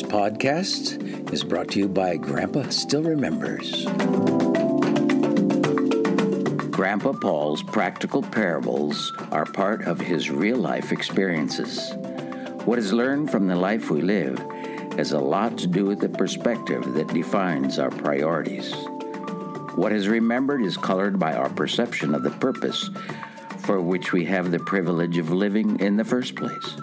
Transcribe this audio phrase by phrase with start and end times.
[0.00, 3.84] This podcast is brought to you by Grandpa Still Remembers.
[6.70, 11.92] Grandpa Paul's practical parables are part of his real life experiences.
[12.64, 14.38] What is learned from the life we live
[14.96, 18.72] has a lot to do with the perspective that defines our priorities.
[19.74, 22.88] What is remembered is colored by our perception of the purpose
[23.58, 26.74] for which we have the privilege of living in the first place.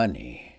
[0.00, 0.56] Money,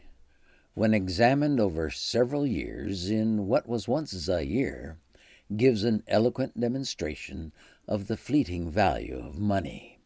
[0.76, 4.99] when examined over several years in what was once Zaire,
[5.58, 7.52] gives an eloquent demonstration
[7.88, 9.98] of the fleeting value of money.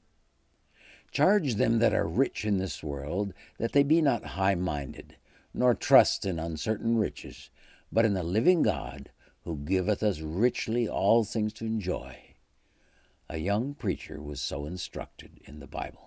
[1.11, 5.17] Charge them that are rich in this world that they be not high minded,
[5.53, 7.49] nor trust in uncertain riches,
[7.91, 9.11] but in the living God,
[9.43, 12.35] who giveth us richly all things to enjoy.
[13.29, 16.04] A young preacher was so instructed in the Bible.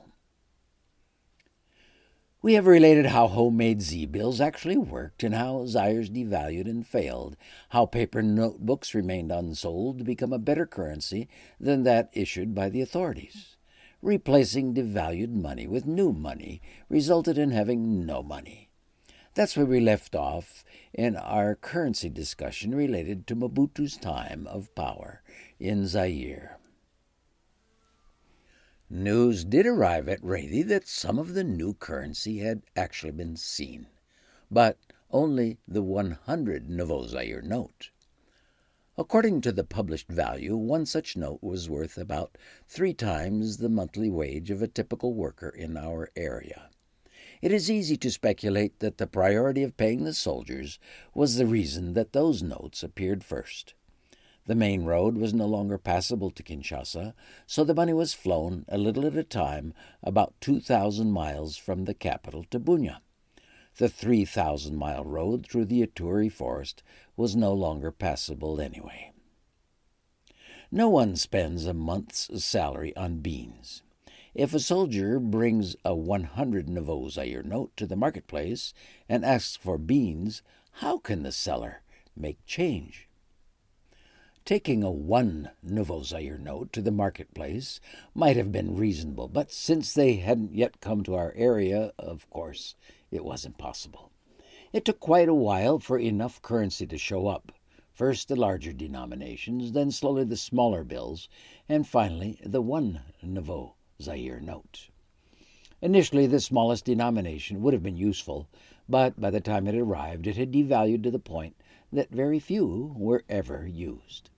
[2.40, 7.36] We have related how homemade Z bills actually worked and how Zaires devalued and failed,
[7.70, 12.80] how paper notebooks remained unsold to become a better currency than that issued by the
[12.80, 13.56] authorities.
[14.02, 18.68] Replacing devalued money with new money resulted in having no money.
[19.34, 20.62] That's where we left off
[20.94, 25.22] in our currency discussion related to Mobutu's time of power
[25.58, 26.57] in Zaire.
[28.90, 33.86] News did arrive at Rethy that some of the new currency had actually been seen,
[34.50, 34.78] but
[35.10, 37.06] only the 100 Nouveau
[37.42, 37.90] note.
[38.96, 44.08] According to the published value, one such note was worth about three times the monthly
[44.08, 46.70] wage of a typical worker in our area.
[47.42, 50.78] It is easy to speculate that the priority of paying the soldiers
[51.12, 53.74] was the reason that those notes appeared first.
[54.48, 57.12] The main road was no longer passable to Kinshasa,
[57.46, 61.92] so the money was flown a little at a time about 2,000 miles from the
[61.92, 63.02] capital to Bunia.
[63.76, 66.82] The 3,000 mile road through the Ituri forest
[67.14, 69.12] was no longer passable anyway.
[70.72, 73.82] No one spends a month's salary on beans.
[74.32, 78.72] If a soldier brings a 100 Nouveau Zaire note to the marketplace
[79.10, 80.40] and asks for beans,
[80.80, 81.82] how can the seller
[82.16, 83.07] make change?
[84.48, 87.80] Taking a one Nouveau Zaire note to the marketplace
[88.14, 92.74] might have been reasonable, but since they hadn't yet come to our area, of course,
[93.10, 94.10] it wasn't possible.
[94.72, 97.52] It took quite a while for enough currency to show up.
[97.92, 101.28] First the larger denominations, then slowly the smaller bills,
[101.68, 104.88] and finally the one Nouveau Zaire note.
[105.82, 108.48] Initially, the smallest denomination would have been useful,
[108.88, 111.54] but by the time it arrived, it had devalued to the point
[111.92, 114.30] that very few were ever used.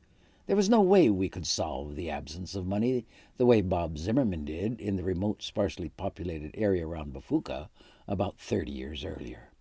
[0.50, 3.06] There was no way we could solve the absence of money
[3.36, 7.68] the way Bob Zimmerman did in the remote, sparsely populated area around Bafuka
[8.08, 9.52] about 30 years earlier.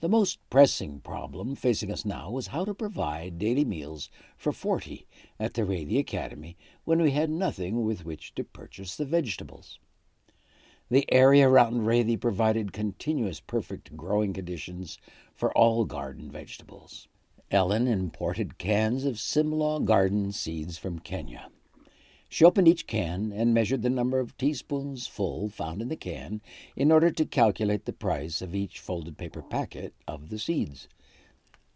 [0.00, 5.06] The most pressing problem facing us now was how to provide daily meals for 40
[5.38, 9.78] at the Rethy Academy when we had nothing with which to purchase the vegetables.
[10.90, 14.98] The area around Rethy provided continuous perfect growing conditions
[15.36, 17.06] for all garden vegetables.
[17.50, 21.50] Ellen imported cans of Simlaw garden seeds from Kenya.
[22.28, 26.40] She opened each can and measured the number of teaspoons full found in the can
[26.74, 30.88] in order to calculate the price of each folded paper packet of the seeds.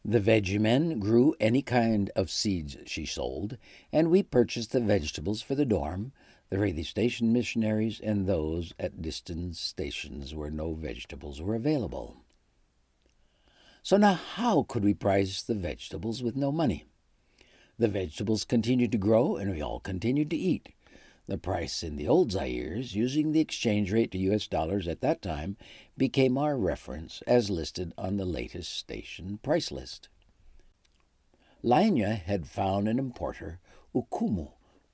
[0.04, 3.58] The veggie men grew any kind of seeds she sold,
[3.92, 6.12] and we purchased the vegetables for the dorm,
[6.48, 12.24] the radio Station missionaries, and those at distant stations where no vegetables were available.
[13.82, 16.84] So now, how could we price the vegetables with no money?
[17.78, 20.70] The vegetables continued to grow, and we all continued to eat.
[21.26, 24.46] The price in the old Zaires, using the exchange rate to U.S.
[24.46, 25.56] dollars at that time,
[25.96, 30.08] became our reference as listed on the latest station price list.
[31.62, 33.60] Lainya had found an importer,
[33.94, 34.52] Ukumu,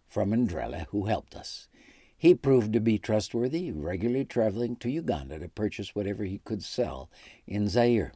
[0.09, 1.69] from Ndrele, who helped us.
[2.17, 7.11] He proved to be trustworthy, regularly traveling to Uganda to purchase whatever he could sell
[7.47, 8.13] in Zaire.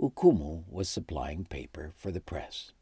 [0.00, 2.72] Ukumu was supplying paper for the press.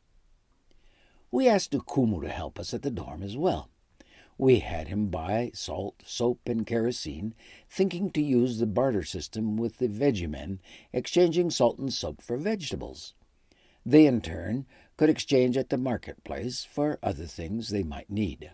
[1.33, 3.71] We asked Ukumu to help us at the dorm as well.
[4.39, 7.35] We had him buy salt, soap, and kerosene,
[7.69, 10.61] thinking to use the barter system with the veggie men,
[10.93, 13.15] exchanging salt and soap for vegetables.
[13.85, 14.67] They, in turn,
[14.97, 18.53] could exchange at the marketplace for other things they might need.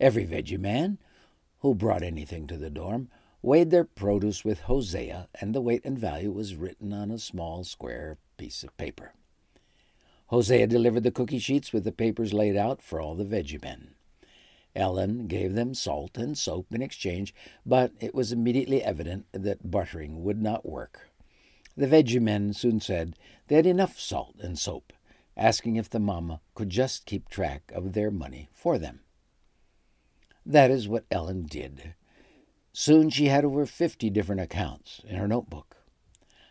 [0.00, 0.98] Every veggie man
[1.60, 3.08] who brought anything to the dorm
[3.46, 7.62] weighed their produce with Hosea, and the weight and value was written on a small
[7.62, 9.12] square piece of paper.
[10.26, 13.94] Hosea delivered the cookie sheets with the papers laid out for all the veggie men.
[14.74, 17.32] Ellen gave them salt and soap in exchange,
[17.64, 21.08] but it was immediately evident that bartering would not work.
[21.76, 23.14] The veggie men soon said
[23.46, 24.92] they had enough salt and soap,
[25.36, 29.02] asking if the mama could just keep track of their money for them.
[30.44, 31.94] That is what Ellen did.
[32.78, 35.78] Soon she had over fifty different accounts in her notebook.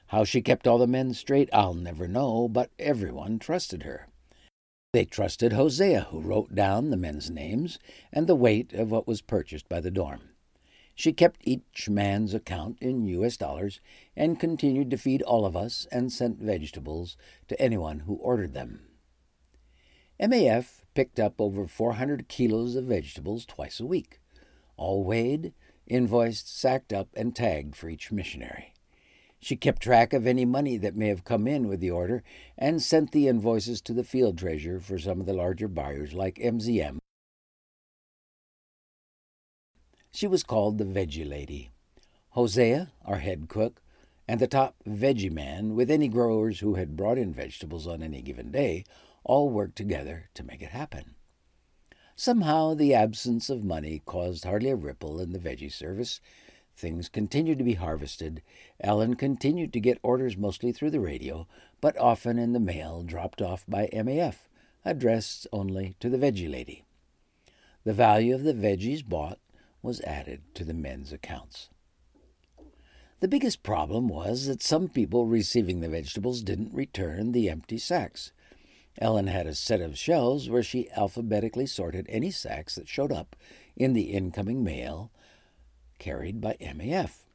[0.07, 4.07] How she kept all the men straight, I'll never know, but everyone trusted her.
[4.92, 7.77] They trusted Hosea, who wrote down the men's names
[8.12, 10.30] and the weight of what was purchased by the dorm.
[10.95, 13.38] She kept each man's account in U.S.
[13.38, 13.80] dollars
[14.16, 17.18] and continued to feed all of us and sent vegetables
[17.50, 18.88] to anyone who ordered them.
[20.19, 24.19] MAF picked up over 400 kilos of vegetables twice a week,
[24.75, 25.54] all weighed,
[25.88, 28.74] invoiced, sacked up, and tagged for each missionary.
[29.40, 32.24] She kept track of any money that may have come in with the order
[32.58, 36.36] and sent the invoices to the field treasurer for some of the larger buyers like
[36.36, 36.98] MZM
[40.16, 41.72] She was called the Veggie Lady.
[42.30, 43.82] Hosea, our head cook,
[44.30, 48.22] and the top veggie man, with any growers who had brought in vegetables on any
[48.22, 48.86] given day,
[49.26, 51.14] all worked together to make it happen.
[52.17, 56.21] Somehow the absence of money caused hardly a ripple in the veggie service.
[56.77, 58.41] Things continued to be harvested.
[58.79, 61.45] Ellen continued to get orders mostly through the radio,
[61.81, 64.47] but often in the mail dropped off by MAF,
[64.85, 66.85] addressed only to the veggie lady.
[67.83, 69.39] The value of the veggies bought
[69.81, 71.69] was added to the men's accounts.
[73.19, 78.31] The biggest problem was that some people receiving the vegetables didn't return the empty sacks.
[78.97, 83.36] Ellen had a set of shelves where she alphabetically sorted any sacks that showed up
[83.75, 85.12] in the incoming mail
[86.00, 87.25] carried by MAF.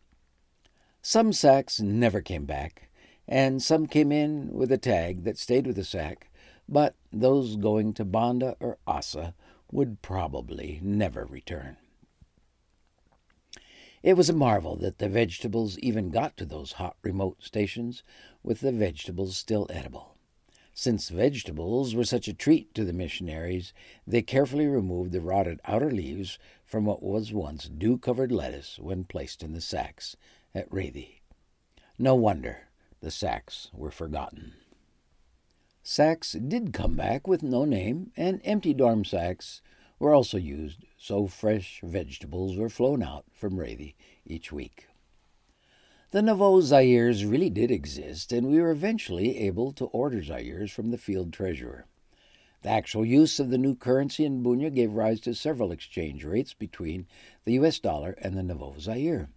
[1.02, 2.90] Some sacks never came back,
[3.26, 6.30] and some came in with a tag that stayed with the sack,
[6.68, 9.34] but those going to Banda or Asa
[9.70, 11.76] would probably never return.
[14.02, 18.02] It was a marvel that the vegetables even got to those hot remote stations
[18.42, 20.16] with the vegetables still edible.
[20.72, 23.72] Since vegetables were such a treat to the missionaries,
[24.06, 29.04] they carefully removed the rotted outer leaves from what was once dew covered lettuce when
[29.04, 30.16] placed in the sacks
[30.54, 31.22] at Rethy.
[31.98, 32.68] No wonder
[33.00, 34.54] the sacks were forgotten.
[35.82, 39.60] Sacks did come back with no name, and empty dorm sacks
[39.98, 44.86] were also used, so fresh vegetables were flown out from Rethy each week.
[46.12, 50.90] The Nouveau Zaires really did exist, and we were eventually able to order Zaires from
[50.90, 51.86] the field treasurer.
[52.62, 56.52] The actual use of the new currency in Bunia gave rise to several exchange rates
[56.52, 57.06] between
[57.44, 59.30] the US dollar and the Nouveau Zaire.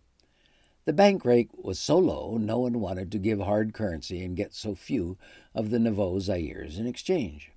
[0.85, 4.55] The bank rate was so low, no one wanted to give hard currency and get
[4.55, 5.19] so few
[5.53, 7.51] of the Nouveau Zaires in exchange.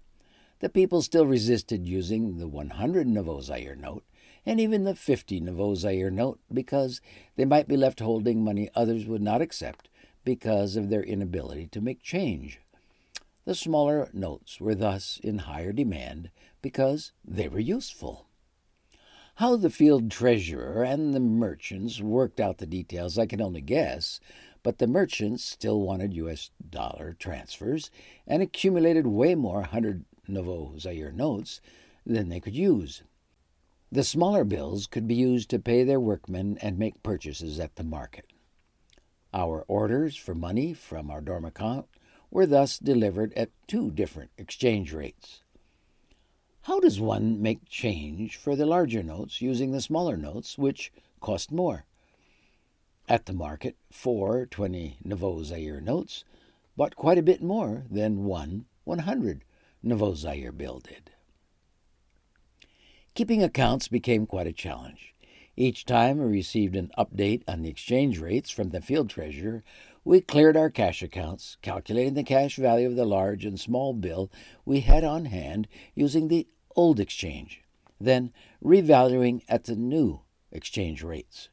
[0.58, 4.04] The people still resisted using the 100 Nouveau Zaire note
[4.46, 7.00] and even the 50 Nouveau Zaire note because
[7.34, 9.88] they might be left holding money others would not accept
[10.25, 12.60] because of their inability to make change.
[13.44, 16.31] The smaller notes were thus in higher demand
[16.62, 18.26] because they were useful.
[19.37, 24.19] How the field treasurer and the merchants worked out the details I can only guess,
[24.62, 26.50] but the merchants still wanted U.S.
[26.70, 27.90] dollar transfers
[28.26, 31.60] and accumulated way more 100 Nouveau Zaire notes
[32.05, 33.03] than they could use.
[33.93, 37.84] The smaller bills could be used to pay their workmen and make purchases at the
[37.84, 38.26] market.
[39.32, 41.86] Our orders for money from our dorm account
[42.28, 45.43] were thus delivered at two different exchange rates.
[46.62, 51.52] How does one make change for the larger notes using the smaller notes, which cost
[51.52, 51.84] more?
[53.08, 56.24] At the market, four 20 Nouveau Zaire notes
[56.76, 59.44] bought quite a bit more than one 100
[59.81, 61.12] Nouveau Zaire bill did.
[63.17, 65.15] Keeping accounts became quite a challenge.
[65.56, 69.65] Each time we received an update on the exchange rates from the field treasurer,
[70.05, 74.31] we cleared our cash accounts, calculating the cash value of the large and small bill
[74.67, 76.46] we had on hand using the
[76.77, 77.63] old exchange,
[77.99, 80.20] then revaluing at the new
[80.53, 81.49] exchange rates.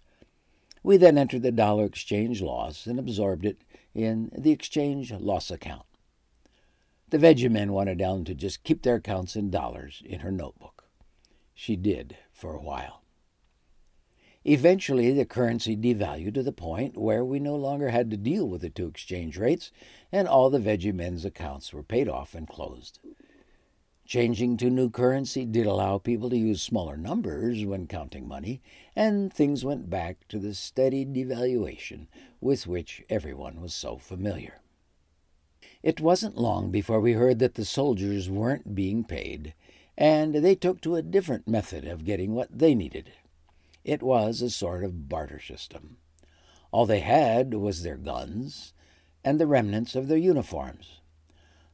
[0.84, 3.62] We then entered the dollar exchange loss and absorbed it
[3.96, 5.86] in the exchange loss account.
[7.10, 10.83] The veggie men wanted Ellen to just keep their accounts in dollars in her notebook.
[11.54, 13.04] She did for a while.
[14.46, 18.62] Eventually, the currency devalued to the point where we no longer had to deal with
[18.62, 19.72] the two exchange rates,
[20.12, 23.00] and all the veggie men's accounts were paid off and closed.
[24.06, 28.62] Changing to new currency did allow people to use smaller numbers when counting money,
[28.98, 32.08] and things went back to the steady devaluation
[32.42, 34.60] with which everyone was so familiar.
[35.82, 39.54] It wasn't long before we heard that the soldiers weren't being paid
[39.98, 43.12] and they took to a different method of getting what they needed.
[43.84, 45.98] It was a sort of barter system.
[46.72, 48.74] All they had was their guns
[49.24, 51.02] and the remnants of their uniforms.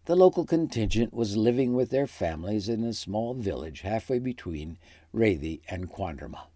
[0.05, 4.77] The local contingent was living with their families in a small village halfway between
[5.13, 6.47] Rethy and Kwandruma.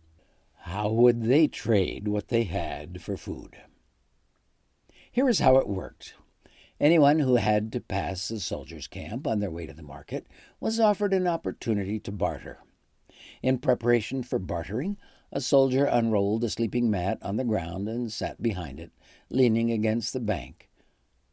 [0.62, 3.58] How would they trade what they had for food?
[5.12, 6.16] Here is how it worked.
[6.84, 10.28] Anyone who had to pass the soldiers' camp on their way to the market
[10.60, 12.60] was offered an opportunity to barter.
[13.42, 14.98] In preparation for bartering,
[15.32, 18.92] a soldier unrolled a sleeping mat on the ground and sat behind it,
[19.30, 20.70] leaning against the bank,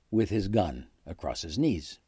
[0.08, 1.98] with his gun across his knees.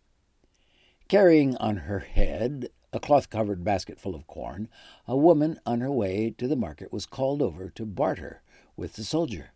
[1.08, 4.68] Carrying on her head a cloth covered basket full of corn,
[5.08, 8.40] a woman on her way to the market was called over to barter
[8.76, 9.50] with the soldier.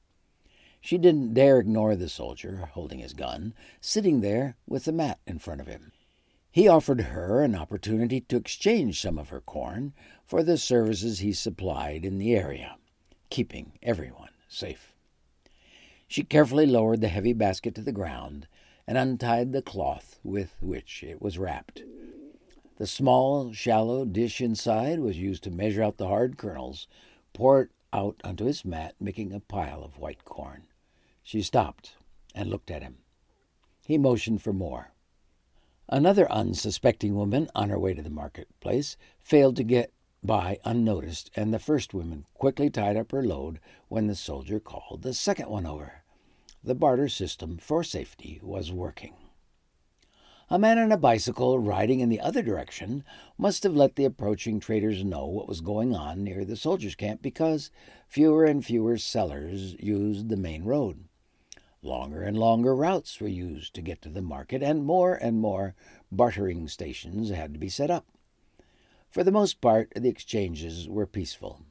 [0.86, 5.40] She didn't dare ignore the soldier, holding his gun, sitting there with the mat in
[5.40, 5.90] front of him.
[6.52, 11.32] He offered her an opportunity to exchange some of her corn for the services he
[11.32, 12.76] supplied in the area,
[13.30, 14.94] keeping everyone safe.
[16.06, 18.46] She carefully lowered the heavy basket to the ground
[18.86, 21.82] and untied the cloth with which it was wrapped.
[22.76, 26.86] The small, shallow dish inside was used to measure out the hard kernels,
[27.32, 30.68] pour it out onto his mat, making a pile of white corn.
[31.26, 31.96] She stopped
[32.36, 32.98] and looked at him.
[33.84, 34.92] He motioned for more.
[35.88, 39.92] Another unsuspecting woman on her way to the marketplace failed to get
[40.22, 45.02] by unnoticed, and the first woman quickly tied up her load when the soldier called
[45.02, 46.04] the second one over.
[46.62, 49.14] The barter system for safety was working.
[50.48, 53.02] A man on a bicycle riding in the other direction
[53.36, 57.20] must have let the approaching traders know what was going on near the soldiers' camp
[57.20, 57.72] because
[58.06, 61.08] fewer and fewer sellers used the main road.
[61.86, 65.76] Longer and longer routes were used to get to the market, and more and more
[66.10, 68.04] bartering stations had to be set up.
[69.08, 71.62] For the most part, the exchanges were peaceful.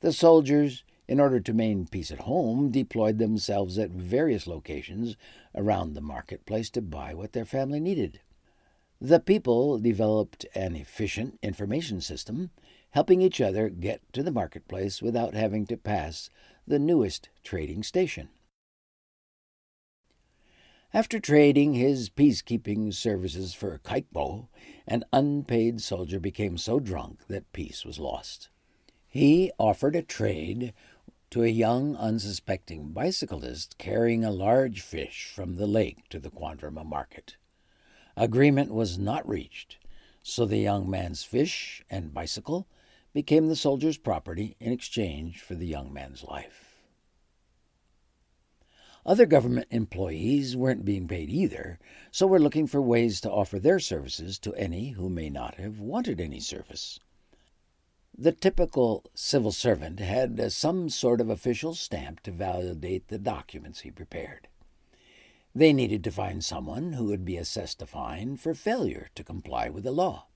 [0.00, 5.18] The soldiers, in order to maintain peace at home, deployed themselves at various locations
[5.54, 8.20] around the marketplace to buy what their family needed.
[8.98, 12.50] The people developed an efficient information system,
[12.92, 16.30] helping each other get to the marketplace without having to pass
[16.66, 18.30] the newest trading station.
[20.94, 24.48] After trading his peacekeeping services for Kaikbo,
[24.86, 28.50] an unpaid soldier became so drunk that peace was lost.
[29.08, 30.74] He offered a trade
[31.30, 36.84] to a young, unsuspecting bicyclist carrying a large fish from the lake to the Kwandruma
[36.84, 37.36] market.
[38.14, 39.78] Agreement was not reached,
[40.22, 42.68] so the young man's fish and bicycle
[43.14, 46.71] became the soldier's property in exchange for the young man's life.
[49.04, 51.80] Other government employees weren't being paid either,
[52.12, 55.80] so were looking for ways to offer their services to any who may not have
[55.80, 57.00] wanted any service.
[58.16, 63.90] The typical civil servant had some sort of official stamp to validate the documents he
[63.90, 64.46] prepared.
[65.52, 69.68] They needed to find someone who would be assessed a fine for failure to comply
[69.68, 70.26] with the law.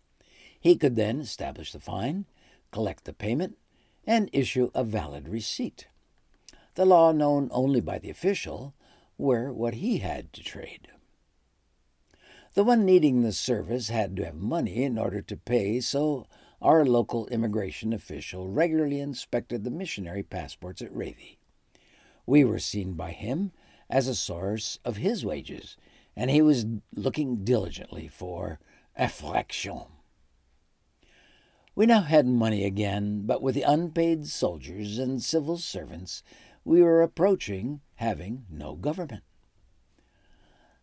[0.59, 2.27] He could then establish the fine,
[2.73, 3.59] collect the payment,
[4.05, 5.87] and issue a valid receipt
[6.77, 8.75] the law known only by the official,
[9.19, 10.89] were what he had to trade.
[12.55, 16.27] The one needing the service had to have money in order to pay, so
[16.63, 21.39] our local immigration official regularly inspected the missionary passports at Rethy.
[22.25, 23.53] We were seen by him
[23.91, 25.77] as a source of his wages,
[26.17, 28.59] and he was looking diligently for
[28.97, 29.83] affraction.
[31.75, 36.23] We now had money again, but with the unpaid soldiers and civil servants,
[36.67, 39.23] we were approaching having no government.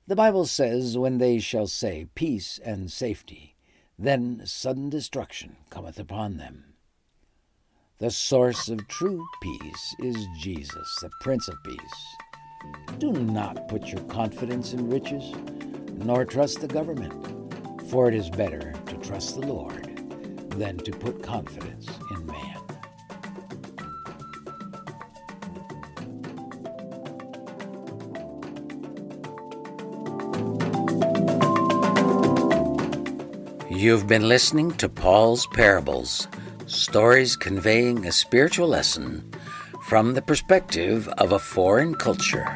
[0.08, 3.58] The Bible says, When they shall say peace and safety,
[4.00, 6.76] then sudden destruction cometh upon them.
[8.00, 12.98] The source of true peace is Jesus, the Prince of Peace.
[12.98, 15.34] Do not put your confidence in riches,
[15.94, 19.98] nor trust the government, for it is better to trust the Lord
[20.52, 22.63] than to put confidence in man.
[33.84, 36.30] You've been listening to Paul's Parables,
[36.68, 39.30] stories conveying a spiritual lesson
[39.88, 42.48] from the perspective of a foreign culture.